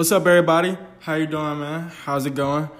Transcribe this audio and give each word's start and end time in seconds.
What's 0.00 0.12
up, 0.12 0.26
everybody? 0.26 0.78
How 1.00 1.16
you 1.16 1.26
doing, 1.26 1.58
man? 1.60 1.90
How's 1.90 2.24
it 2.24 2.34
going? 2.34 2.70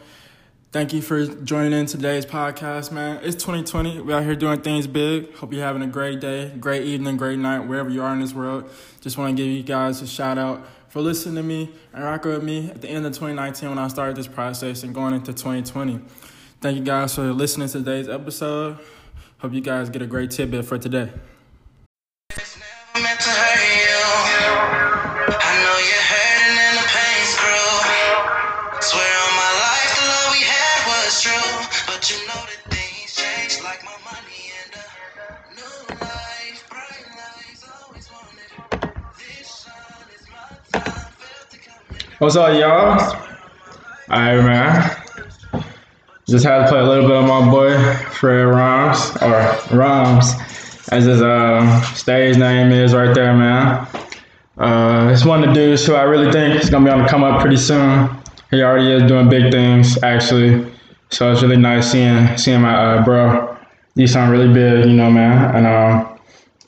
Thank 0.73 0.94
you 0.94 1.02
for 1.02 1.27
joining 1.27 1.78
in 1.78 1.85
today's 1.85 2.25
podcast, 2.25 2.93
man. 2.93 3.20
It's 3.23 3.36
2020. 3.36 4.01
We're 4.01 4.17
out 4.17 4.25
here 4.25 4.35
doing 4.35 4.62
things 4.62 4.87
big. 4.87 5.35
Hope 5.35 5.53
you're 5.53 5.62
having 5.62 5.83
a 5.83 5.87
great 5.87 6.21
day, 6.21 6.51
great 6.59 6.85
evening, 6.85 7.19
great 7.19 7.38
night, 7.38 7.59
wherever 7.59 7.91
you 7.91 8.03
are 8.03 8.14
in 8.14 8.21
this 8.21 8.33
world. 8.33 8.71
Just 9.03 9.19
want 9.19 9.37
to 9.37 9.43
give 9.43 9.53
you 9.53 9.62
guys 9.62 10.01
a 10.01 10.06
shout 10.06 10.38
out 10.38 10.67
for 10.88 11.03
listening 11.03 11.35
to 11.35 11.43
me 11.43 11.75
and 11.93 12.03
rocking 12.03 12.31
with 12.31 12.43
me 12.43 12.71
at 12.71 12.81
the 12.81 12.88
end 12.88 13.04
of 13.04 13.13
2019 13.13 13.69
when 13.69 13.79
I 13.79 13.89
started 13.89 14.17
this 14.17 14.27
process 14.27 14.83
and 14.83 14.95
going 14.95 15.13
into 15.13 15.35
2020. 15.35 16.00
Thank 16.62 16.79
you 16.79 16.82
guys 16.82 17.14
for 17.16 17.34
listening 17.34 17.68
to 17.68 17.80
today's 17.80 18.09
episode. 18.09 18.79
Hope 19.41 19.52
you 19.52 19.61
guys 19.61 19.91
get 19.91 20.00
a 20.00 20.07
great 20.07 20.30
tidbit 20.30 20.64
for 20.64 20.79
today. 20.79 21.11
What's 42.20 42.37
up, 42.37 42.52
y'all? 42.52 43.01
Alright, 44.10 44.45
man. 44.45 44.95
Just 46.28 46.45
had 46.45 46.65
to 46.65 46.69
play 46.69 46.80
a 46.80 46.84
little 46.84 47.09
bit 47.09 47.16
of 47.16 47.27
my 47.27 47.51
boy 47.51 47.95
Fred 48.11 48.42
Rhymes, 48.42 49.16
or 49.23 49.74
Rhymes, 49.74 50.34
as 50.92 51.06
his 51.06 51.23
uh, 51.23 51.80
stage 51.95 52.37
name 52.37 52.73
is 52.73 52.92
right 52.92 53.14
there, 53.14 53.33
man. 53.34 53.88
Uh, 54.59 55.09
it's 55.11 55.25
one 55.25 55.42
of 55.42 55.48
the 55.48 55.55
dudes 55.55 55.87
who 55.87 55.95
I 55.95 56.02
really 56.02 56.30
think 56.30 56.62
is 56.62 56.69
gonna 56.69 56.84
be 56.84 56.91
on 56.91 57.05
the 57.05 57.09
come 57.09 57.25
up 57.25 57.41
pretty 57.41 57.56
soon. 57.56 58.14
He 58.50 58.62
already 58.62 58.92
is 58.92 59.09
doing 59.09 59.30
big 59.30 59.50
things, 59.50 59.97
actually. 60.02 60.70
So 61.09 61.33
it's 61.33 61.41
really 61.41 61.56
nice 61.56 61.91
seeing 61.91 62.37
seeing 62.37 62.61
my 62.61 62.75
uh, 62.75 63.03
bro. 63.03 63.56
He 63.94 64.06
sound 64.06 64.31
really 64.31 64.53
big, 64.53 64.84
you 64.84 64.92
know, 64.92 65.11
man. 65.11 65.56
And 65.56 65.66
uh, 65.66 66.19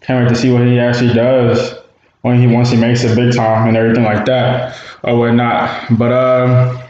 can't 0.00 0.24
wait 0.24 0.34
to 0.34 0.34
see 0.34 0.50
what 0.50 0.66
he 0.66 0.78
actually 0.78 1.12
does 1.12 1.81
when 2.22 2.40
he 2.40 2.46
once 2.46 2.70
he 2.70 2.76
makes 2.76 3.04
it 3.04 3.14
big 3.14 3.34
time 3.34 3.68
and 3.68 3.76
everything 3.76 4.04
like 4.04 4.24
that 4.24 4.76
or 5.02 5.18
whatnot. 5.18 5.98
But 5.98 6.12
um, 6.12 6.80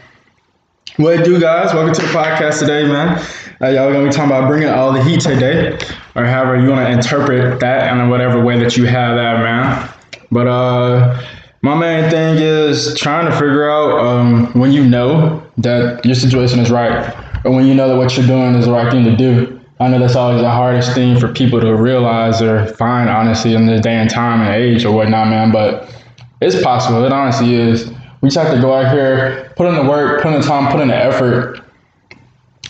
what 0.97 1.19
it 1.19 1.25
do, 1.25 1.39
guys? 1.39 1.73
Welcome 1.73 1.93
to 1.93 2.01
the 2.01 2.07
podcast 2.07 2.59
today, 2.59 2.87
man. 2.87 3.17
Uh, 3.61 3.69
y'all 3.69 3.91
gonna 3.91 4.05
be 4.05 4.11
talking 4.11 4.31
about 4.31 4.47
bringing 4.47 4.69
all 4.69 4.93
the 4.93 5.03
heat 5.03 5.21
today, 5.21 5.77
or 6.15 6.25
however 6.25 6.61
you 6.61 6.69
want 6.69 6.85
to 6.85 6.91
interpret 6.91 7.59
that 7.59 7.91
and 7.91 8.01
in 8.01 8.09
whatever 8.09 8.43
way 8.43 8.59
that 8.59 8.77
you 8.77 8.85
have 8.85 9.15
that, 9.15 9.39
man. 9.39 9.89
But 10.31 10.47
uh, 10.47 11.21
my 11.61 11.75
main 11.75 12.09
thing 12.11 12.37
is 12.37 12.95
trying 12.97 13.25
to 13.25 13.31
figure 13.31 13.69
out 13.69 14.05
um, 14.05 14.51
when 14.53 14.71
you 14.71 14.85
know 14.85 15.43
that 15.57 16.05
your 16.05 16.15
situation 16.15 16.59
is 16.59 16.69
right, 16.69 17.15
or 17.43 17.51
when 17.51 17.65
you 17.65 17.73
know 17.73 17.87
that 17.87 17.97
what 17.97 18.15
you're 18.15 18.27
doing 18.27 18.53
is 18.55 18.65
the 18.65 18.71
right 18.71 18.91
thing 18.91 19.03
to 19.05 19.15
do. 19.15 19.59
I 19.79 19.87
know 19.87 19.99
that's 19.99 20.15
always 20.15 20.41
the 20.41 20.49
hardest 20.49 20.93
thing 20.93 21.19
for 21.19 21.31
people 21.31 21.59
to 21.59 21.75
realize 21.75 22.41
or 22.41 22.67
find, 22.75 23.09
honestly, 23.09 23.53
in 23.55 23.65
this 23.65 23.81
day 23.81 23.95
and 23.95 24.09
time 24.09 24.41
and 24.41 24.53
age 24.53 24.85
or 24.85 24.95
whatnot, 24.95 25.27
man. 25.27 25.51
But 25.51 25.93
it's 26.41 26.61
possible. 26.61 27.03
It 27.03 27.11
honestly 27.11 27.55
is. 27.55 27.91
We 28.21 28.29
just 28.29 28.37
have 28.37 28.53
to 28.53 28.61
go 28.61 28.73
out 28.73 28.93
here, 28.93 29.51
put 29.57 29.67
in 29.67 29.75
the 29.75 29.89
work, 29.89 30.21
put 30.21 30.33
in 30.33 30.39
the 30.39 30.47
time, 30.47 30.71
put 30.71 30.79
in 30.79 30.87
the 30.87 30.95
effort, 30.95 31.59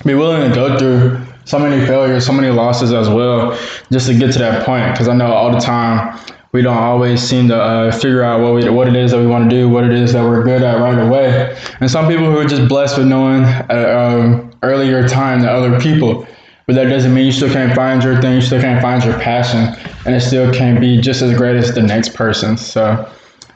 be 0.03 0.15
willing 0.15 0.49
to 0.49 0.55
go 0.55 0.77
through 0.79 1.21
so 1.45 1.59
many 1.59 1.85
failures, 1.85 2.25
so 2.25 2.33
many 2.33 2.49
losses 2.49 2.93
as 2.93 3.09
well, 3.09 3.57
just 3.91 4.07
to 4.07 4.17
get 4.17 4.31
to 4.33 4.39
that 4.39 4.65
point. 4.65 4.91
Because 4.91 5.07
I 5.07 5.13
know 5.13 5.31
all 5.31 5.51
the 5.51 5.59
time 5.59 6.17
we 6.53 6.61
don't 6.61 6.77
always 6.77 7.21
seem 7.21 7.47
to 7.49 7.55
uh, 7.55 7.91
figure 7.91 8.23
out 8.23 8.41
what 8.41 8.53
we, 8.53 8.69
what 8.69 8.87
it 8.87 8.95
is 8.95 9.11
that 9.11 9.19
we 9.19 9.27
want 9.27 9.49
to 9.49 9.55
do, 9.55 9.67
what 9.67 9.83
it 9.83 9.91
is 9.91 10.13
that 10.13 10.23
we're 10.23 10.43
good 10.43 10.61
at 10.61 10.79
right 10.79 10.97
away. 10.97 11.55
And 11.79 11.89
some 11.89 12.07
people 12.07 12.25
who 12.25 12.37
are 12.37 12.45
just 12.45 12.67
blessed 12.69 12.97
with 12.97 13.07
knowing 13.07 13.43
at 13.43 13.71
um, 13.71 14.51
earlier 14.61 15.07
time 15.07 15.41
than 15.41 15.49
other 15.49 15.79
people. 15.79 16.27
But 16.65 16.75
that 16.75 16.85
doesn't 16.85 17.13
mean 17.13 17.25
you 17.25 17.31
still 17.31 17.51
can't 17.51 17.75
find 17.75 18.01
your 18.03 18.21
thing, 18.21 18.35
you 18.35 18.41
still 18.41 18.61
can't 18.61 18.81
find 18.81 19.03
your 19.03 19.19
passion, 19.19 19.75
and 20.05 20.15
it 20.15 20.21
still 20.21 20.51
can't 20.53 20.79
be 20.79 20.99
just 21.01 21.21
as 21.21 21.35
great 21.37 21.57
as 21.57 21.73
the 21.75 21.81
next 21.81 22.13
person. 22.13 22.55
So 22.55 23.09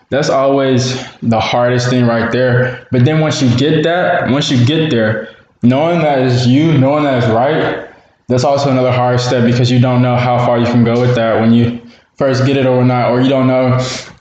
that's 0.09 0.29
always 0.29 1.03
the 1.21 1.39
hardest 1.39 1.89
thing 1.89 2.05
right 2.05 2.31
there. 2.31 2.87
But 2.91 3.05
then 3.05 3.21
once 3.21 3.41
you 3.41 3.55
get 3.57 3.83
that, 3.83 4.29
once 4.29 4.51
you 4.51 4.65
get 4.65 4.89
there, 4.91 5.35
knowing 5.63 5.99
that 5.99 6.19
is 6.19 6.47
you, 6.47 6.77
knowing 6.77 7.03
that 7.03 7.23
is 7.23 7.29
right, 7.29 7.89
that's 8.27 8.43
also 8.43 8.69
another 8.69 8.91
hard 8.91 9.19
step 9.19 9.45
because 9.45 9.71
you 9.71 9.79
don't 9.79 10.01
know 10.01 10.17
how 10.17 10.45
far 10.45 10.59
you 10.59 10.65
can 10.65 10.83
go 10.83 10.99
with 10.99 11.15
that 11.15 11.39
when 11.39 11.53
you 11.53 11.81
first 12.17 12.45
get 12.45 12.57
it 12.57 12.65
or 12.65 12.83
not, 12.83 13.11
or 13.11 13.21
you 13.21 13.29
don't 13.29 13.47
know 13.47 13.79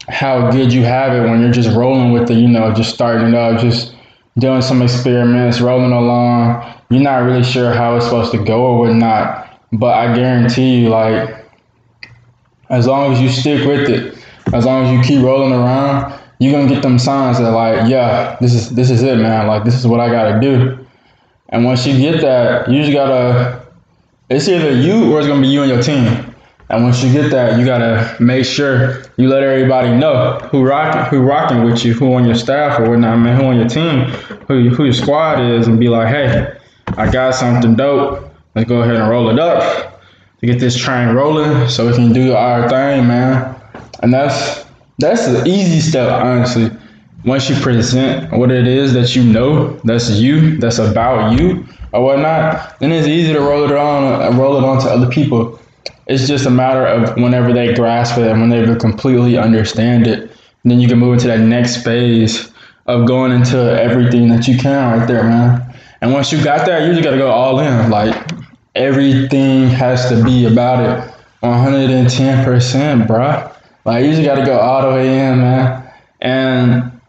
how 0.09 0.51
good 0.51 0.73
you 0.73 0.85
have 0.85 1.13
it 1.13 1.29
when 1.29 1.41
you're 1.41 1.53
just 1.53 1.75
rolling 1.77 2.13
with 2.13 2.31
it, 2.31 2.35
you 2.35 2.47
know, 2.47 2.73
just 2.73 2.95
starting 2.95 3.35
up, 3.35 3.61
just 3.61 3.97
doing 4.39 4.63
some 4.63 4.83
experiments, 4.83 5.61
rolling 5.61 5.93
along, 5.93 6.76
you're 6.91 7.03
not 7.03 7.19
really 7.19 7.43
sure 7.43 7.73
how 7.73 7.97
it's 7.97 8.05
supposed 8.05 8.33
to 8.33 8.43
go 8.45 8.67
or 8.67 8.79
whatnot. 8.79 9.61
But 9.73 9.95
I 9.95 10.15
guarantee 10.15 10.81
you, 10.81 10.89
like, 10.89 11.45
as 12.71 12.87
long 12.87 13.13
as 13.13 13.21
you 13.21 13.29
stick 13.29 13.67
with 13.67 13.89
it, 13.89 14.17
as 14.53 14.65
long 14.65 14.85
as 14.85 14.93
you 14.93 15.03
keep 15.03 15.25
rolling 15.25 15.53
around, 15.53 16.19
you're 16.39 16.53
gonna 16.53 16.69
get 16.69 16.83
them 16.83 16.99
signs 16.99 17.39
that 17.39 17.51
like, 17.51 17.89
yeah, 17.89 18.37
this 18.41 18.53
is 18.55 18.71
this 18.71 18.91
is 18.91 19.03
it, 19.03 19.19
man. 19.19 19.47
Like 19.47 19.65
this 19.65 19.75
is 19.75 19.87
what 19.87 20.01
I 20.01 20.09
gotta 20.09 20.41
do. 20.41 20.87
And 21.49 21.65
once 21.65 21.87
you 21.87 21.97
get 21.97 22.21
that, 22.21 22.71
you 22.71 22.83
just 22.83 22.93
gotta 22.93 23.63
it's 24.29 24.49
either 24.49 24.73
you 24.73 25.13
or 25.13 25.19
it's 25.19 25.29
gonna 25.29 25.41
be 25.41 25.49
you 25.49 25.63
and 25.63 25.71
your 25.71 25.83
team. 25.83 26.35
And 26.69 26.83
once 26.83 27.03
you 27.03 27.13
get 27.13 27.31
that, 27.31 27.59
you 27.59 27.65
gotta 27.65 28.17
make 28.21 28.45
sure 28.45 29.03
you 29.17 29.29
let 29.29 29.43
everybody 29.43 29.97
know 29.97 30.39
who 30.51 30.65
rocking, 30.65 31.03
who 31.03 31.25
rocking 31.25 31.63
with 31.63 31.85
you, 31.85 31.95
who 31.95 32.13
on 32.15 32.25
your 32.25 32.35
staff 32.35 32.81
or 32.81 32.91
whatnot, 32.91 33.19
man, 33.21 33.41
who 33.41 33.47
on 33.47 33.57
your 33.57 33.69
team, 33.69 34.09
who 34.49 34.69
who 34.71 34.85
your 34.85 34.93
squad 34.93 35.41
is, 35.41 35.69
and 35.69 35.79
be 35.79 35.89
like, 35.89 36.09
hey, 36.09 36.56
I 36.97 37.11
got 37.11 37.35
something 37.35 37.75
dope. 37.75 38.31
Let's 38.55 38.69
go 38.69 38.83
ahead 38.83 38.97
and 38.97 39.09
roll 39.09 39.29
it 39.29 39.39
up 39.39 40.01
to 40.41 40.47
get 40.47 40.59
this 40.59 40.77
train 40.77 41.15
rolling 41.15 41.69
so 41.69 41.87
we 41.87 41.95
can 41.95 42.13
do 42.13 42.35
our 42.35 42.69
thing, 42.69 43.07
man. 43.07 43.55
And 44.03 44.13
that's 44.13 44.65
that's 44.99 45.27
the 45.27 45.45
easy 45.45 45.81
step, 45.81 46.11
honestly. 46.11 46.71
Once 47.25 47.51
you 47.51 47.57
present 47.57 48.33
what 48.33 48.51
it 48.51 48.67
is 48.67 48.95
that 48.95 49.15
you 49.15 49.23
know, 49.23 49.77
that's 49.85 50.11
you, 50.11 50.57
that's 50.59 50.79
about 50.79 51.39
you 51.39 51.67
or 51.93 52.03
whatnot, 52.03 52.79
then 52.79 52.93
it's 52.93 53.07
easy 53.09 53.33
to 53.33 53.41
roll 53.41 53.65
it 53.65 53.73
on, 53.73 54.39
roll 54.39 54.57
it 54.57 54.65
on 54.65 54.81
to 54.81 54.89
other 54.89 55.11
people. 55.11 55.61
It's 56.07 56.27
just 56.27 56.47
a 56.47 56.51
matter 56.51 56.87
of 56.87 57.17
whenever 57.17 57.53
they 57.53 57.75
grasp 57.75 58.17
it 58.17 58.29
and 58.29 58.41
when 58.41 58.49
they 58.49 58.75
completely 58.77 59.37
understand 59.37 60.07
it, 60.07 60.31
then 60.65 60.81
you 60.81 60.89
can 60.89 60.99
move 60.99 61.15
into 61.15 61.27
that 61.27 61.41
next 61.41 61.83
phase 61.83 62.53
of 62.87 63.07
going 63.07 63.33
into 63.33 63.59
everything 63.59 64.29
that 64.29 64.47
you 64.47 64.57
can 64.57 64.99
right 64.99 65.09
there, 65.09 65.25
man. 65.25 65.75
And 66.07 66.15
once 66.15 66.31
you 66.31 66.43
got 66.45 66.67
that, 66.67 66.87
you 66.87 66.93
just 66.93 67.03
gotta 67.03 67.17
go 67.17 67.33
all 67.33 67.59
in. 67.59 67.91
Like 67.91 68.31
everything 68.77 69.67
has 69.67 70.09
to 70.09 70.23
be 70.23 70.47
about 70.47 70.79
it 70.85 71.15
110%, 71.43 73.09
bro. 73.09 73.51
Like 73.85 74.05
you 74.05 74.13
just 74.13 74.25
gotta 74.25 74.47
go 74.47 74.57
all 74.57 74.83
the 74.83 74.95
way 74.95 75.19
in, 75.19 75.41
man. 75.41 75.93
And 76.21 77.01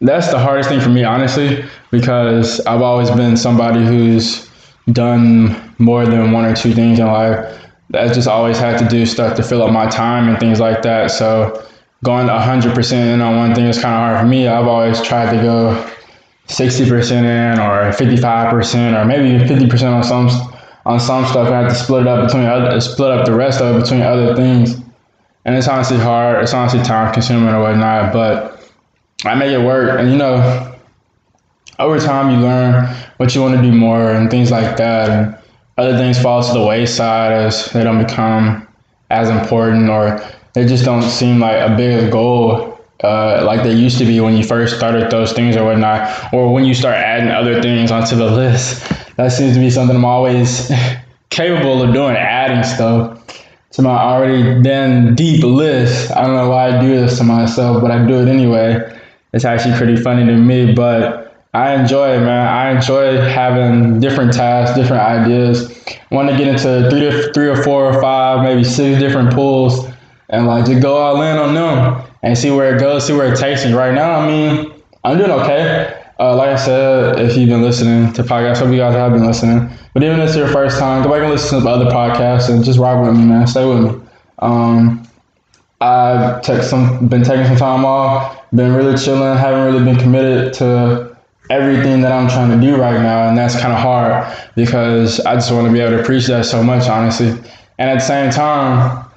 that's 0.00 0.30
the 0.30 0.38
hardest 0.38 0.68
thing 0.68 0.80
for 0.80 0.90
me, 0.90 1.02
honestly, 1.02 1.64
because 1.90 2.64
I've 2.66 2.82
always 2.82 3.10
been 3.10 3.36
somebody 3.36 3.84
who's 3.84 4.48
done 4.92 5.74
more 5.78 6.06
than 6.06 6.30
one 6.30 6.44
or 6.44 6.54
two 6.54 6.72
things 6.72 7.00
in 7.00 7.08
life. 7.08 7.60
I 7.94 8.12
just 8.12 8.28
always 8.28 8.58
had 8.58 8.78
to 8.78 8.86
do 8.86 9.06
stuff 9.06 9.36
to 9.38 9.42
fill 9.42 9.64
up 9.64 9.72
my 9.72 9.88
time 9.90 10.28
and 10.28 10.38
things 10.38 10.60
like 10.60 10.82
that. 10.82 11.10
So 11.10 11.66
going 12.04 12.28
100% 12.28 12.92
in 12.92 13.20
on 13.20 13.36
one 13.36 13.56
thing 13.56 13.64
is 13.64 13.82
kind 13.82 13.92
of 13.92 14.00
hard 14.00 14.20
for 14.20 14.26
me. 14.28 14.46
I've 14.46 14.68
always 14.68 15.02
tried 15.02 15.36
to 15.36 15.42
go 15.42 15.90
60% 16.50 17.12
in 17.12 17.60
or 17.60 17.92
55% 17.92 19.00
or 19.00 19.04
maybe 19.04 19.44
50% 19.44 19.92
on 19.92 20.02
some 20.02 20.28
on 20.84 20.98
some 20.98 21.24
stuff. 21.26 21.48
I 21.48 21.60
have 21.60 21.68
to 21.68 21.74
split 21.74 22.02
it 22.02 22.08
up 22.08 22.26
between 22.26 22.44
other, 22.44 22.80
split 22.80 23.12
up 23.12 23.24
the 23.24 23.34
rest 23.34 23.60
of 23.60 23.76
it 23.76 23.82
between 23.82 24.02
other 24.02 24.34
things. 24.34 24.74
And 25.44 25.56
it's 25.56 25.68
honestly 25.68 25.98
hard. 25.98 26.42
It's 26.42 26.52
honestly 26.52 26.82
time 26.82 27.14
consuming 27.14 27.54
or 27.54 27.62
whatnot, 27.62 28.12
but 28.12 28.72
I 29.24 29.34
make 29.36 29.52
it 29.52 29.64
work. 29.64 30.00
And 30.00 30.10
you 30.10 30.16
know, 30.16 30.76
over 31.78 31.98
time 31.98 32.34
you 32.34 32.44
learn 32.44 32.84
what 33.18 33.34
you 33.34 33.42
want 33.42 33.54
to 33.54 33.62
do 33.62 33.72
more 33.72 34.10
and 34.10 34.28
things 34.30 34.50
like 34.50 34.76
that. 34.78 35.08
And 35.08 35.38
other 35.78 35.96
things 35.96 36.20
fall 36.20 36.42
to 36.42 36.52
the 36.52 36.64
wayside 36.64 37.32
as 37.32 37.70
they 37.72 37.84
don't 37.84 38.04
become 38.04 38.66
as 39.10 39.28
important 39.28 39.88
or 39.88 40.20
they 40.52 40.66
just 40.66 40.84
don't 40.84 41.02
seem 41.02 41.38
like 41.38 41.56
a 41.60 41.76
big 41.76 42.10
goal 42.10 42.69
uh, 43.02 43.42
like 43.44 43.62
they 43.62 43.72
used 43.72 43.98
to 43.98 44.04
be 44.04 44.20
when 44.20 44.36
you 44.36 44.44
first 44.44 44.76
started 44.76 45.10
those 45.10 45.32
things 45.32 45.56
or 45.56 45.64
whatnot, 45.64 46.32
or 46.32 46.52
when 46.52 46.64
you 46.64 46.74
start 46.74 46.96
adding 46.96 47.30
other 47.30 47.62
things 47.62 47.90
onto 47.90 48.16
the 48.16 48.30
list. 48.30 48.86
That 49.16 49.32
seems 49.32 49.54
to 49.54 49.60
be 49.60 49.70
something 49.70 49.96
I'm 49.96 50.04
always 50.04 50.70
capable 51.30 51.82
of 51.82 51.94
doing, 51.94 52.16
adding 52.16 52.62
stuff 52.62 53.16
to 53.72 53.82
my 53.82 53.96
already 53.96 54.60
then 54.62 55.14
deep 55.14 55.42
list. 55.44 56.10
I 56.10 56.26
don't 56.26 56.34
know 56.34 56.50
why 56.50 56.76
I 56.76 56.80
do 56.80 56.88
this 56.88 57.18
to 57.18 57.24
myself, 57.24 57.80
but 57.80 57.90
I 57.90 58.04
do 58.06 58.20
it 58.20 58.28
anyway. 58.28 58.98
It's 59.32 59.44
actually 59.44 59.76
pretty 59.76 59.96
funny 59.96 60.26
to 60.26 60.36
me, 60.36 60.74
but 60.74 61.46
I 61.54 61.74
enjoy 61.74 62.16
it, 62.16 62.20
man. 62.20 62.48
I 62.48 62.72
enjoy 62.72 63.20
having 63.20 64.00
different 64.00 64.32
tasks, 64.32 64.76
different 64.76 65.02
ideas. 65.02 65.70
I 66.10 66.14
want 66.14 66.28
to 66.30 66.36
get 66.36 66.48
into 66.48 66.90
three, 66.90 67.32
three 67.32 67.48
or 67.48 67.62
four 67.62 67.84
or 67.84 68.00
five, 68.00 68.42
maybe 68.42 68.64
six 68.64 68.98
different 69.00 69.32
pools, 69.32 69.88
and 70.28 70.46
like 70.46 70.66
just 70.66 70.82
go 70.82 70.96
all 70.96 71.22
in 71.22 71.36
on 71.38 71.54
them 71.54 72.09
and 72.22 72.36
see 72.36 72.50
where 72.50 72.74
it 72.74 72.80
goes, 72.80 73.06
see 73.06 73.12
where 73.12 73.32
it 73.32 73.38
takes 73.38 73.64
me. 73.64 73.72
Right 73.72 73.94
now, 73.94 74.20
I 74.20 74.26
mean, 74.26 74.72
I'm 75.04 75.18
doing 75.18 75.30
okay. 75.30 75.96
Uh, 76.18 76.36
like 76.36 76.50
I 76.50 76.56
said, 76.56 77.18
if 77.18 77.36
you've 77.36 77.48
been 77.48 77.62
listening 77.62 78.12
to 78.12 78.22
podcasts, 78.22 78.58
hope 78.58 78.70
you 78.70 78.76
guys 78.76 78.94
have 78.94 79.12
been 79.12 79.26
listening. 79.26 79.70
But 79.94 80.02
even 80.02 80.20
if 80.20 80.28
it's 80.28 80.36
your 80.36 80.48
first 80.48 80.78
time, 80.78 81.02
go 81.02 81.10
back 81.10 81.22
and 81.22 81.30
listen 81.30 81.62
to 81.62 81.68
other 81.68 81.86
podcasts 81.86 82.52
and 82.52 82.62
just 82.62 82.78
rock 82.78 83.04
with 83.04 83.16
me, 83.16 83.24
man. 83.24 83.46
Stay 83.46 83.66
with 83.66 83.80
me. 83.84 84.00
Um, 84.40 85.08
I've 85.80 86.44
some, 86.44 87.08
been 87.08 87.22
taking 87.22 87.46
some 87.46 87.56
time 87.56 87.86
off, 87.86 88.38
been 88.54 88.74
really 88.74 88.98
chilling, 88.98 89.38
haven't 89.38 89.72
really 89.72 89.84
been 89.84 89.96
committed 89.96 90.52
to 90.54 91.16
everything 91.48 92.02
that 92.02 92.12
I'm 92.12 92.28
trying 92.28 92.50
to 92.58 92.64
do 92.64 92.76
right 92.76 93.00
now, 93.00 93.28
and 93.28 93.36
that's 93.36 93.58
kind 93.58 93.72
of 93.72 93.78
hard 93.78 94.30
because 94.54 95.20
I 95.20 95.34
just 95.34 95.50
want 95.50 95.66
to 95.66 95.72
be 95.72 95.80
able 95.80 95.96
to 95.96 96.04
preach 96.04 96.26
that 96.26 96.44
so 96.44 96.62
much, 96.62 96.88
honestly. 96.88 97.28
And 97.78 97.88
at 97.90 97.94
the 97.94 98.00
same 98.00 98.30
time, 98.30 99.09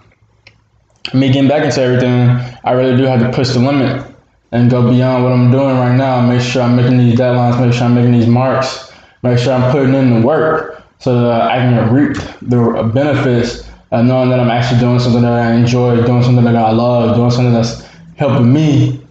me 1.13 1.27
getting 1.27 1.49
back 1.49 1.63
into 1.65 1.81
everything, 1.81 2.29
I 2.63 2.71
really 2.71 2.95
do 2.95 3.03
have 3.03 3.19
to 3.19 3.31
push 3.31 3.49
the 3.49 3.59
limit 3.59 4.05
and 4.51 4.69
go 4.69 4.89
beyond 4.89 5.23
what 5.23 5.33
I'm 5.33 5.51
doing 5.51 5.75
right 5.77 5.95
now. 5.95 6.21
Make 6.25 6.41
sure 6.41 6.61
I'm 6.61 6.75
making 6.75 6.97
these 6.97 7.19
deadlines, 7.19 7.59
make 7.59 7.73
sure 7.73 7.83
I'm 7.83 7.95
making 7.95 8.13
these 8.13 8.27
marks, 8.27 8.91
make 9.21 9.37
sure 9.37 9.53
I'm 9.53 9.71
putting 9.71 9.93
in 9.93 10.21
the 10.21 10.25
work 10.25 10.83
so 10.99 11.21
that 11.21 11.41
I 11.41 11.57
can 11.57 11.93
reap 11.93 12.17
the 12.41 12.89
benefits 12.93 13.67
of 13.91 14.05
knowing 14.05 14.29
that 14.29 14.39
I'm 14.39 14.49
actually 14.49 14.79
doing 14.79 14.99
something 14.99 15.21
that 15.21 15.33
I 15.33 15.53
enjoy, 15.53 16.03
doing 16.05 16.23
something 16.23 16.45
that 16.45 16.55
I 16.55 16.71
love, 16.71 17.15
doing 17.15 17.29
something 17.31 17.53
that's 17.53 17.85
helping 18.15 18.51
me 18.53 19.01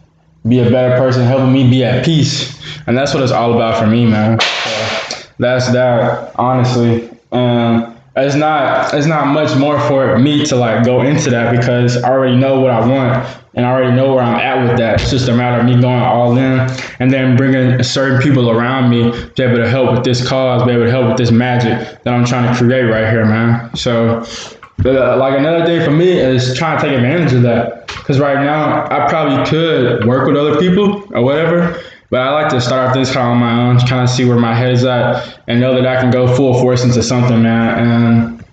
be 0.48 0.60
a 0.60 0.70
better 0.70 0.96
person, 0.96 1.24
helping 1.24 1.52
me 1.52 1.68
be 1.68 1.84
at 1.84 2.04
peace. 2.04 2.60
And 2.86 2.96
that's 2.96 3.14
what 3.14 3.22
it's 3.22 3.32
all 3.32 3.54
about 3.54 3.78
for 3.78 3.86
me, 3.86 4.06
man. 4.06 4.40
So 4.40 5.28
that's 5.38 5.70
that, 5.72 6.32
honestly. 6.36 7.10
And 7.30 7.94
it's 8.16 8.34
not 8.34 8.92
it's 8.92 9.06
not 9.06 9.28
much 9.28 9.56
more 9.56 9.80
for 9.80 10.18
me 10.18 10.44
to 10.46 10.56
like 10.56 10.84
go 10.84 11.02
into 11.02 11.30
that 11.30 11.56
because 11.56 11.96
I 11.96 12.10
already 12.10 12.36
know 12.36 12.60
what 12.60 12.70
I 12.70 12.86
want 12.86 13.38
and 13.54 13.66
I 13.66 13.70
already 13.70 13.94
know 13.94 14.14
where 14.14 14.22
I'm 14.22 14.38
at 14.38 14.68
with 14.68 14.78
that. 14.78 15.00
It's 15.00 15.10
just 15.10 15.28
a 15.28 15.34
matter 15.34 15.60
of 15.60 15.66
me 15.66 15.80
going 15.80 16.02
all 16.02 16.36
in 16.36 16.60
and 17.00 17.12
then 17.12 17.36
bringing 17.36 17.82
certain 17.82 18.20
people 18.20 18.50
around 18.50 18.90
me 18.90 19.10
to 19.12 19.32
be 19.34 19.42
able 19.42 19.56
to 19.56 19.68
help 19.68 19.92
with 19.92 20.04
this 20.04 20.26
cause, 20.26 20.64
be 20.64 20.72
able 20.72 20.84
to 20.84 20.90
help 20.90 21.08
with 21.08 21.18
this 21.18 21.30
magic 21.30 22.02
that 22.02 22.14
I'm 22.14 22.24
trying 22.24 22.50
to 22.52 22.58
create 22.58 22.84
right 22.84 23.10
here, 23.10 23.26
man. 23.26 23.74
So, 23.76 24.24
uh, 24.84 25.16
like 25.16 25.38
another 25.38 25.64
thing 25.64 25.84
for 25.84 25.90
me 25.90 26.18
is 26.18 26.56
trying 26.56 26.80
to 26.80 26.86
take 26.86 26.96
advantage 26.96 27.32
of 27.34 27.42
that 27.42 27.86
because 27.88 28.18
right 28.18 28.42
now 28.42 28.84
I 28.86 29.08
probably 29.08 29.44
could 29.48 30.06
work 30.06 30.26
with 30.26 30.36
other 30.36 30.58
people 30.58 31.06
or 31.14 31.22
whatever. 31.22 31.80
But 32.12 32.20
I 32.20 32.30
like 32.30 32.50
to 32.50 32.60
start 32.60 32.88
off 32.88 32.94
this 32.94 33.10
kind 33.10 33.26
on 33.26 33.38
my 33.38 33.62
own, 33.62 33.78
kind 33.78 34.02
of 34.02 34.10
see 34.10 34.26
where 34.26 34.38
my 34.38 34.54
head 34.54 34.74
is 34.74 34.84
at, 34.84 35.40
and 35.48 35.62
know 35.62 35.74
that 35.74 35.86
I 35.86 35.98
can 35.98 36.10
go 36.10 36.36
full 36.36 36.52
force 36.60 36.84
into 36.84 37.02
something, 37.02 37.42
man. 37.42 37.78
And 37.78 38.44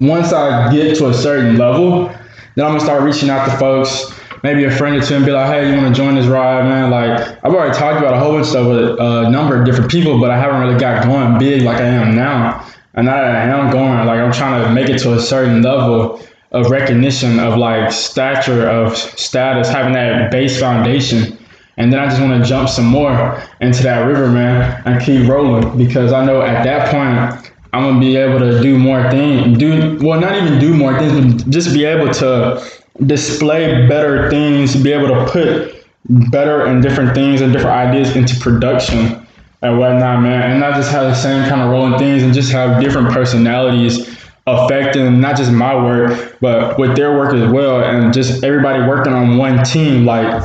once 0.00 0.32
I 0.32 0.72
get 0.72 0.96
to 0.98 1.10
a 1.10 1.14
certain 1.14 1.56
level, 1.56 2.08
then 2.56 2.66
I'm 2.66 2.72
gonna 2.72 2.80
start 2.80 3.04
reaching 3.04 3.30
out 3.30 3.48
to 3.48 3.56
folks, 3.56 4.12
maybe 4.42 4.64
a 4.64 4.70
friend 4.72 4.96
or 4.96 5.00
two, 5.00 5.14
and 5.14 5.24
be 5.24 5.30
like, 5.30 5.46
"Hey, 5.46 5.70
you 5.70 5.80
want 5.80 5.94
to 5.94 6.02
join 6.02 6.16
this 6.16 6.26
ride, 6.26 6.64
man?" 6.64 6.90
Like 6.90 7.20
I've 7.44 7.54
already 7.54 7.72
talked 7.72 8.00
about 8.00 8.14
a 8.14 8.18
whole 8.18 8.32
bunch 8.32 8.46
of 8.46 8.50
stuff 8.50 8.66
with 8.66 8.98
a 8.98 9.30
number 9.30 9.56
of 9.56 9.64
different 9.64 9.88
people, 9.88 10.18
but 10.18 10.32
I 10.32 10.36
haven't 10.36 10.60
really 10.60 10.76
got 10.76 11.04
going 11.04 11.38
big 11.38 11.62
like 11.62 11.76
I 11.76 11.86
am 11.86 12.16
now. 12.16 12.66
And 12.94 13.06
now 13.06 13.14
that 13.14 13.36
I 13.36 13.44
am 13.44 13.70
going, 13.70 14.04
like 14.06 14.18
I'm 14.18 14.32
trying 14.32 14.60
to 14.60 14.72
make 14.72 14.88
it 14.88 14.98
to 15.02 15.14
a 15.14 15.20
certain 15.20 15.62
level 15.62 16.20
of 16.50 16.68
recognition, 16.72 17.38
of 17.38 17.56
like 17.56 17.92
stature, 17.92 18.68
of 18.68 18.96
status, 18.96 19.68
having 19.68 19.92
that 19.92 20.32
base 20.32 20.58
foundation. 20.58 21.38
And 21.76 21.92
then 21.92 22.00
I 22.00 22.06
just 22.06 22.20
want 22.20 22.40
to 22.40 22.48
jump 22.48 22.68
some 22.68 22.86
more 22.86 23.42
into 23.60 23.82
that 23.82 24.06
river, 24.06 24.28
man, 24.28 24.82
and 24.84 25.02
keep 25.02 25.28
rolling 25.28 25.76
because 25.76 26.12
I 26.12 26.24
know 26.24 26.40
at 26.42 26.62
that 26.64 26.90
point 26.90 27.52
I'm 27.72 27.82
gonna 27.82 28.00
be 28.00 28.16
able 28.16 28.38
to 28.38 28.62
do 28.62 28.78
more 28.78 29.10
things. 29.10 29.58
Do 29.58 29.98
well, 30.00 30.20
not 30.20 30.36
even 30.36 30.60
do 30.60 30.72
more 30.72 30.96
things, 30.98 31.34
but 31.34 31.50
just 31.50 31.74
be 31.74 31.84
able 31.84 32.12
to 32.14 32.64
display 33.06 33.88
better 33.88 34.30
things, 34.30 34.76
be 34.76 34.92
able 34.92 35.08
to 35.08 35.26
put 35.26 35.84
better 36.30 36.66
and 36.66 36.82
different 36.82 37.14
things 37.14 37.40
and 37.40 37.52
different 37.52 37.74
ideas 37.74 38.14
into 38.14 38.38
production 38.38 39.26
and 39.62 39.78
whatnot, 39.78 40.22
man. 40.22 40.52
And 40.52 40.60
not 40.60 40.74
just 40.74 40.92
have 40.92 41.04
the 41.04 41.14
same 41.14 41.48
kind 41.48 41.62
of 41.62 41.70
rolling 41.70 41.98
things 41.98 42.22
and 42.22 42.32
just 42.32 42.52
have 42.52 42.80
different 42.80 43.10
personalities 43.10 44.08
affecting 44.46 45.20
not 45.20 45.36
just 45.36 45.50
my 45.50 45.74
work, 45.74 46.36
but 46.40 46.78
with 46.78 46.94
their 46.94 47.16
work 47.16 47.34
as 47.34 47.50
well. 47.50 47.82
And 47.82 48.12
just 48.12 48.44
everybody 48.44 48.86
working 48.86 49.12
on 49.12 49.36
one 49.36 49.64
team. 49.64 50.04
Like 50.04 50.44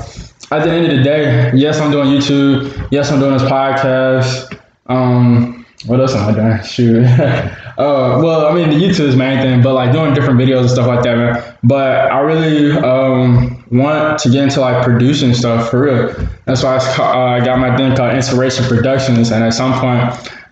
at 0.52 0.64
the 0.64 0.72
end 0.72 0.92
of 0.92 0.98
the 0.98 1.04
day, 1.04 1.52
yes, 1.56 1.80
I'm 1.80 1.92
doing 1.92 2.08
YouTube. 2.08 2.88
Yes, 2.92 3.12
I'm 3.12 3.20
doing 3.20 3.34
this 3.34 3.44
podcast. 3.44 4.60
Um, 4.88 5.66
what 5.86 6.00
else 6.00 6.14
am 6.16 6.28
I 6.28 6.34
doing? 6.34 6.64
Shoot. 6.64 7.06
uh, 7.78 8.20
well, 8.22 8.48
I 8.48 8.54
mean, 8.54 8.70
the 8.70 8.76
YouTube 8.76 9.08
is 9.08 9.16
main 9.16 9.40
thing, 9.42 9.62
but 9.62 9.74
like 9.74 9.92
doing 9.92 10.14
different 10.14 10.40
videos 10.40 10.62
and 10.62 10.70
stuff 10.72 10.88
like 10.88 11.04
that, 11.04 11.18
man. 11.18 11.58
But 11.64 12.12
I 12.12 12.20
really 12.20 12.72
um, 12.80 13.64
want 13.72 14.20
to 14.20 14.30
get 14.30 14.44
into 14.44 14.60
like 14.60 14.84
producing 14.84 15.34
stuff 15.34 15.70
for 15.70 15.84
real. 15.84 16.30
That's 16.46 16.64
why 16.64 16.78
I, 16.78 16.78
uh, 16.78 17.42
I 17.42 17.46
got 17.46 17.60
my 17.60 17.76
thing 17.78 17.96
called 17.96 18.16
Inspiration 18.16 18.66
Productions, 18.66 19.32
and 19.32 19.44
at 19.44 19.54
some 19.54 19.74
point, 19.74 20.02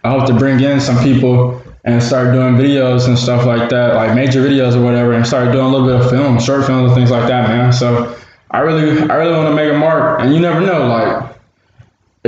I 0.03 0.09
hope 0.09 0.27
to 0.27 0.33
bring 0.33 0.59
in 0.61 0.79
some 0.79 0.97
people 1.03 1.61
and 1.83 2.01
start 2.03 2.33
doing 2.33 2.55
videos 2.55 3.07
and 3.07 3.17
stuff 3.17 3.45
like 3.45 3.69
that, 3.69 3.95
like 3.95 4.13
major 4.13 4.41
videos 4.41 4.75
or 4.75 4.83
whatever, 4.83 5.13
and 5.13 5.25
start 5.25 5.51
doing 5.51 5.65
a 5.65 5.69
little 5.69 5.87
bit 5.87 6.05
of 6.05 6.09
film, 6.09 6.39
short 6.39 6.65
films 6.65 6.91
and 6.91 6.95
things 6.95 7.11
like 7.11 7.27
that, 7.27 7.49
man. 7.49 7.73
So 7.73 8.15
I 8.51 8.59
really, 8.59 9.01
I 9.09 9.15
really 9.15 9.33
want 9.33 9.49
to 9.49 9.55
make 9.55 9.73
a 9.73 9.77
mark, 9.77 10.21
and 10.21 10.33
you 10.33 10.39
never 10.39 10.61
know, 10.61 10.87
like 10.87 11.37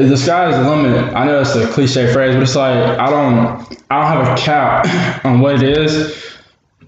the 0.07 0.17
sky 0.17 0.49
is 0.49 0.55
the 0.55 0.69
limit. 0.69 1.13
I 1.13 1.25
know 1.25 1.41
it's 1.41 1.55
a 1.55 1.67
cliche 1.67 2.11
phrase, 2.13 2.35
but 2.35 2.43
it's 2.43 2.55
like 2.55 2.77
I 2.99 3.09
don't 3.09 3.83
I 3.89 4.01
don't 4.01 4.25
have 4.25 4.37
a 4.37 4.41
cap 4.41 5.25
on 5.25 5.39
what 5.39 5.61
it 5.61 5.77
is. 5.77 6.35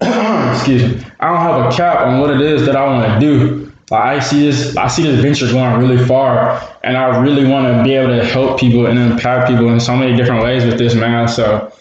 Excuse 0.00 0.82
me. 0.82 1.04
I 1.20 1.28
don't 1.28 1.40
have 1.40 1.72
a 1.72 1.76
cap 1.76 2.00
on 2.00 2.20
what 2.20 2.30
it 2.30 2.40
is 2.40 2.64
that 2.66 2.76
I 2.76 2.84
want 2.84 3.12
to 3.12 3.20
do. 3.20 3.72
Like 3.90 4.02
I 4.02 4.20
see 4.20 4.46
this 4.46 4.76
I 4.76 4.86
see 4.86 5.02
this 5.02 5.20
venture 5.20 5.46
going 5.52 5.78
really 5.80 6.02
far 6.04 6.60
and 6.82 6.96
I 6.96 7.20
really 7.20 7.46
want 7.46 7.66
to 7.66 7.84
be 7.84 7.94
able 7.94 8.16
to 8.16 8.24
help 8.24 8.58
people 8.58 8.86
and 8.86 8.98
impact 8.98 9.48
people 9.48 9.68
in 9.68 9.80
so 9.80 9.94
many 9.94 10.16
different 10.16 10.42
ways 10.42 10.64
with 10.64 10.78
this 10.78 10.94
man. 10.94 11.28
So 11.28 11.72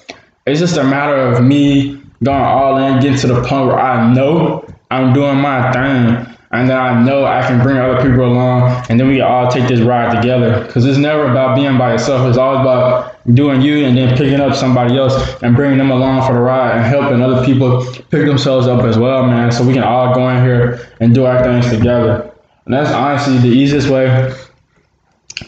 it's 0.45 0.59
just 0.59 0.77
a 0.77 0.83
matter 0.83 1.15
of 1.15 1.43
me 1.43 2.01
going 2.23 2.41
all 2.41 2.77
in, 2.77 2.99
getting 3.01 3.17
to 3.19 3.27
the 3.27 3.41
point 3.43 3.67
where 3.67 3.79
I 3.79 4.13
know 4.13 4.65
I'm 4.89 5.13
doing 5.13 5.37
my 5.37 5.71
thing 5.71 6.27
and 6.51 6.69
then 6.69 6.77
I 6.77 7.01
know 7.01 7.25
I 7.25 7.41
can 7.47 7.61
bring 7.61 7.77
other 7.77 8.01
people 8.01 8.25
along, 8.25 8.85
and 8.89 8.99
then 8.99 9.07
we 9.07 9.21
all 9.21 9.49
take 9.49 9.69
this 9.69 9.79
ride 9.79 10.13
together. 10.13 10.65
Because 10.65 10.85
it's 10.85 10.97
never 10.97 11.31
about 11.31 11.55
being 11.55 11.77
by 11.77 11.93
yourself. 11.93 12.27
It's 12.27 12.37
always 12.37 12.61
about 12.61 13.15
doing 13.33 13.61
you 13.61 13.85
and 13.85 13.97
then 13.97 14.17
picking 14.17 14.41
up 14.41 14.53
somebody 14.53 14.97
else 14.97 15.41
and 15.41 15.55
bringing 15.55 15.77
them 15.77 15.91
along 15.91 16.27
for 16.27 16.33
the 16.33 16.41
ride 16.41 16.75
and 16.75 16.85
helping 16.85 17.21
other 17.21 17.45
people 17.45 17.85
pick 18.09 18.25
themselves 18.25 18.67
up 18.67 18.83
as 18.83 18.97
well, 18.97 19.25
man. 19.27 19.51
So 19.51 19.65
we 19.65 19.73
can 19.73 19.83
all 19.83 20.13
go 20.13 20.29
in 20.29 20.43
here 20.43 20.89
and 20.99 21.13
do 21.15 21.25
our 21.25 21.41
things 21.41 21.69
together. 21.69 22.29
And 22.65 22.73
that's 22.73 22.91
honestly 22.91 23.37
the 23.37 23.55
easiest 23.55 23.89
way 23.89 24.33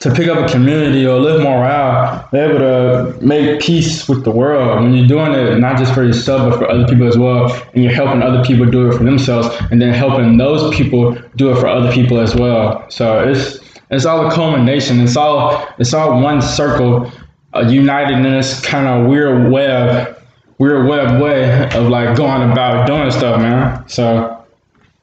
to 0.03 0.13
pick 0.13 0.27
up 0.27 0.38
a 0.38 0.51
community 0.51 1.07
or 1.07 1.18
live 1.18 1.42
morale, 1.42 2.28
be 2.33 2.37
able 2.37 2.59
to 2.59 3.18
make 3.25 3.61
peace 3.61 4.09
with 4.09 4.25
the 4.25 4.31
world. 4.31 4.83
When 4.83 4.94
you're 4.94 5.07
doing 5.07 5.31
it 5.31 5.59
not 5.59 5.78
just 5.78 5.94
for 5.94 6.04
yourself 6.04 6.49
but 6.49 6.59
for 6.59 6.69
other 6.69 6.85
people 6.85 7.07
as 7.07 7.18
well, 7.18 7.49
and 7.73 7.81
you're 7.81 7.94
helping 7.94 8.21
other 8.21 8.44
people 8.44 8.66
do 8.66 8.89
it 8.89 8.97
for 8.97 9.06
themselves, 9.06 9.47
and 9.71 9.81
then 9.81 9.94
helping 9.94 10.35
those 10.35 10.75
people 10.75 11.18
do 11.37 11.51
it 11.51 11.57
for 11.57 11.68
other 11.68 11.89
people 11.94 12.19
as 12.19 12.35
well. 12.35 12.85
So 12.89 13.25
it's 13.25 13.59
it's 13.92 14.06
all 14.06 14.28
a 14.28 14.31
culmination. 14.31 14.99
It's 14.99 15.16
all 15.16 15.66
it's 15.78 15.94
all 15.94 16.21
one 16.21 16.42
circle, 16.42 17.09
uh, 17.54 17.61
united 17.61 18.18
in 18.18 18.23
this 18.23 18.59
kind 18.59 18.89
of 18.89 19.07
weird 19.09 19.54
web, 19.54 20.21
weird 20.57 20.85
web 20.85 21.21
way 21.21 21.63
of 21.69 21.87
like 21.87 22.18
going 22.18 22.51
about 22.51 22.87
doing 22.87 23.09
stuff, 23.09 23.39
man. 23.39 23.87
So 23.87 24.32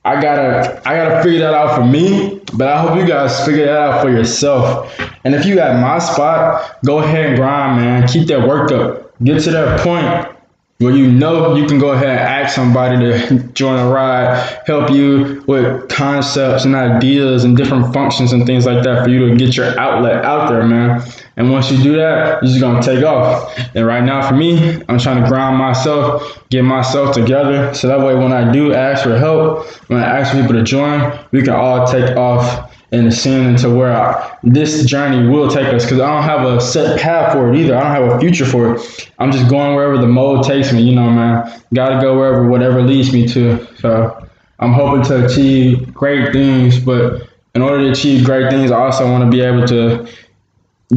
I 0.05 0.21
gotta 0.21 0.81
I 0.89 0.97
gotta 0.97 1.23
figure 1.23 1.41
that 1.41 1.53
out 1.53 1.77
for 1.77 1.85
me, 1.85 2.41
but 2.55 2.69
I 2.69 2.81
hope 2.81 2.97
you 2.97 3.07
guys 3.07 3.45
figure 3.45 3.67
that 3.67 3.77
out 3.77 4.03
for 4.03 4.11
yourself. 4.11 4.99
And 5.25 5.35
if 5.35 5.45
you 5.45 5.61
at 5.61 5.81
my 5.81 5.99
spot, 5.99 6.83
go 6.85 7.01
ahead 7.01 7.27
and 7.27 7.37
grind, 7.37 7.81
man. 7.81 8.09
Keep 8.09 8.29
that 8.29 8.49
work 8.49 8.73
up. 8.73 9.13
Get 9.23 9.43
to 9.43 9.51
that 9.51 9.81
point 9.81 10.40
where 10.81 10.97
you 10.97 11.13
know 11.13 11.55
you 11.55 11.67
can 11.67 11.79
go 11.79 11.91
ahead 11.91 12.09
and 12.09 12.19
ask 12.19 12.55
somebody 12.55 12.97
to 12.97 13.39
join 13.53 13.79
a 13.79 13.91
ride, 13.91 14.35
help 14.67 14.91
you 14.91 15.45
with 15.47 15.87
concepts 15.91 16.65
and 16.65 16.75
ideas 16.75 17.45
and 17.45 17.55
different 17.55 17.93
functions 17.93 18.33
and 18.33 18.47
things 18.47 18.65
like 18.65 18.83
that 18.83 19.05
for 19.05 19.11
you 19.11 19.29
to 19.29 19.37
get 19.37 19.57
your 19.59 19.79
outlet 19.79 20.25
out 20.25 20.49
there, 20.49 20.65
man. 20.67 21.03
And 21.37 21.53
once 21.53 21.71
you 21.71 21.83
do 21.83 21.97
that, 21.97 22.43
you're 22.43 22.51
just 22.51 22.63
gonna 22.63 22.83
take 22.83 23.05
off. 23.05 23.55
And 23.75 23.87
right 23.87 24.03
now, 24.03 24.27
for 24.27 24.35
me, 24.35 24.83
I'm 24.89 24.99
trying 24.99 25.23
to 25.23 25.29
grind 25.29 25.59
myself, 25.59 26.43
get 26.49 26.63
myself 26.63 27.15
together, 27.15 27.75
so 27.75 27.87
that 27.87 27.99
way 27.99 28.15
when 28.15 28.33
I 28.33 28.51
do 28.51 28.73
ask 28.73 29.05
for 29.05 29.19
help, 29.19 29.67
when 29.89 30.03
I 30.03 30.21
ask 30.21 30.33
people 30.33 30.55
to 30.55 30.63
join, 30.63 31.13
we 31.31 31.43
can 31.43 31.53
all 31.53 31.87
take 31.87 32.17
off 32.17 32.75
and 32.93 33.07
ascend 33.07 33.47
into 33.47 33.71
where 33.75 33.93
I, 33.93 34.37
this 34.43 34.85
journey 34.85 35.29
will 35.29 35.49
take 35.49 35.73
us 35.73 35.85
because 35.85 36.01
I 36.01 36.13
don't 36.13 36.25
have 36.25 36.47
a 36.47 36.61
set 36.61 37.01
path 37.01 37.33
for 37.33 37.53
it 37.53 37.57
either. 37.57 37.77
I 37.77 37.83
don't 37.83 37.93
have 37.93 38.17
a 38.17 38.21
future 38.21 38.45
for 38.45 38.75
it. 38.75 39.11
I'm 39.19 39.31
just 39.31 39.49
going 39.49 39.75
wherever 39.77 39.99
the 39.99 40.09
mode 40.09 40.45
takes 40.45 40.73
me, 40.73 40.83
you 40.83 40.95
know, 40.95 41.09
man. 41.09 41.63
Got 41.73 41.91
to 41.91 42.01
go 42.01 42.19
wherever 42.19 42.49
whatever 42.49 42.83
leads 42.83 43.13
me 43.13 43.29
to. 43.29 43.67
So 43.77 44.29
I'm 44.59 44.73
hoping 44.73 45.05
to 45.05 45.25
achieve 45.27 45.95
great 45.95 46.33
things, 46.33 46.79
but 46.79 47.29
in 47.55 47.63
order 47.63 47.85
to 47.85 47.91
achieve 47.91 48.25
great 48.25 48.51
things, 48.51 48.71
I 48.71 48.79
also 48.79 49.11
want 49.11 49.25
to 49.25 49.31
be 49.31 49.41
able 49.41 49.67
to 49.69 50.09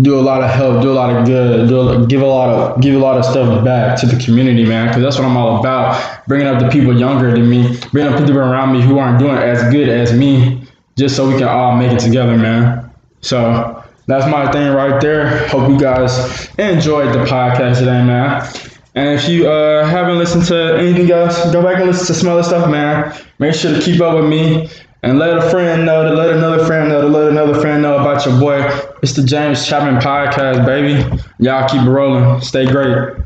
do 0.02 0.20
a 0.20 0.22
lot 0.22 0.44
of 0.44 0.50
help, 0.50 0.82
do 0.82 0.92
a 0.92 0.94
lot 0.94 1.16
of 1.16 1.26
good, 1.26 1.70
do 1.70 1.90
a, 1.90 2.08
give 2.08 2.22
a 2.22 2.26
lot 2.26 2.50
of 2.50 2.82
give 2.82 2.96
a 2.96 2.98
lot 2.98 3.18
of 3.18 3.26
stuff 3.26 3.64
back 3.64 4.00
to 4.00 4.08
the 4.08 4.22
community, 4.24 4.66
man. 4.66 4.88
Because 4.88 5.04
that's 5.04 5.18
what 5.18 5.26
I'm 5.26 5.38
all 5.38 5.60
about. 5.60 6.28
Bringing 6.28 6.48
up 6.48 6.60
the 6.60 6.70
people 6.70 6.98
younger 6.98 7.32
than 7.32 7.48
me, 7.48 7.78
bringing 7.92 8.12
up 8.12 8.20
people 8.20 8.40
around 8.40 8.74
me 8.74 8.82
who 8.82 8.98
aren't 8.98 9.20
doing 9.20 9.38
as 9.38 9.72
good 9.72 9.90
as 9.90 10.12
me, 10.12 10.63
just 10.98 11.16
so 11.16 11.28
we 11.28 11.34
can 11.38 11.48
all 11.48 11.76
make 11.76 11.92
it 11.92 12.00
together, 12.00 12.38
man. 12.38 12.92
So 13.22 13.84
that's 14.08 14.30
my 14.30 14.52
thing 14.52 14.74
right 14.74 15.02
there. 15.02 15.48
Hope 15.48 15.70
you 15.70 15.80
guys 15.80 16.50
enjoyed 16.58 17.14
the 17.14 17.26
podcast 17.26 17.80
today, 17.80 18.04
man. 18.04 18.48
And 18.96 19.20
if 19.20 19.28
you 19.28 19.48
uh, 19.48 19.86
haven't 19.86 20.20
listened 20.20 20.46
to 20.46 20.78
anything 20.78 21.10
else, 21.10 21.52
go 21.52 21.64
back 21.64 21.78
and 21.78 21.88
listen 21.88 22.08
to 22.08 22.14
some 22.14 22.30
other 22.30 22.44
stuff, 22.44 22.70
man. 22.70 23.16
Make 23.40 23.56
sure 23.56 23.74
to 23.74 23.82
keep 23.82 24.02
up 24.02 24.16
with 24.16 24.30
me 24.30 24.70
and 25.02 25.18
let 25.18 25.38
a 25.38 25.50
friend 25.50 25.86
know, 25.86 26.04
to 26.04 26.14
let 26.14 26.30
another 26.30 26.66
friend 26.66 26.90
know, 26.90 27.02
to 27.02 27.08
let 27.08 27.32
another 27.32 27.60
friend 27.60 27.82
know 27.82 27.98
about 27.98 28.26
your 28.26 28.40
boy. 28.40 28.62
It's 29.02 29.14
the 29.14 29.24
James 29.24 29.66
Chapman 29.66 30.00
Podcast, 30.00 30.66
baby. 30.66 31.22
Y'all 31.40 31.68
keep 31.68 31.86
rolling. 31.88 32.40
Stay 32.42 32.66
great. 32.66 33.23